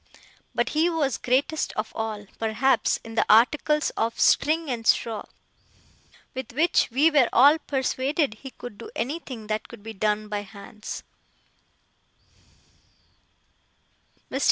[0.55, 5.25] But he was greatest of all, perhaps, in the articles of string and straw;
[6.33, 10.41] with which we were all persuaded he could do anything that could be done by
[10.41, 11.03] hands.